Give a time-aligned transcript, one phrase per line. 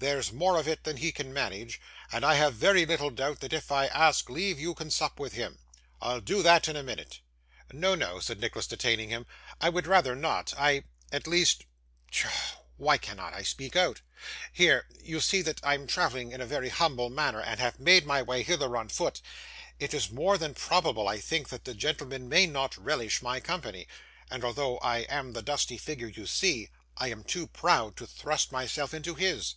[0.00, 1.80] There's more of it than he can manage,
[2.12, 5.32] and I have very little doubt that if I ask leave, you can sup with
[5.32, 5.58] him.
[6.00, 7.18] I'll do that, in a minute.'
[7.72, 9.26] 'No, no,' said Nicholas, detaining him.
[9.60, 10.54] 'I would rather not.
[10.56, 11.64] I at least
[12.12, 12.58] pshaw!
[12.76, 14.02] why cannot I speak out?
[14.52, 18.06] Here; you see that I am travelling in a very humble manner, and have made
[18.06, 19.20] my way hither on foot.
[19.80, 23.88] It is more than probable, I think, that the gentleman may not relish my company;
[24.30, 28.52] and although I am the dusty figure you see, I am too proud to thrust
[28.52, 29.56] myself into his.